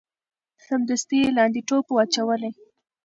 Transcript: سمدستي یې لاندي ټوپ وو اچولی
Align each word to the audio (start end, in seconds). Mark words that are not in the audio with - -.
سمدستي 0.65 1.15
یې 1.23 1.29
لاندي 1.37 1.61
ټوپ 1.67 1.85
وو 1.89 2.01
اچولی 2.03 2.51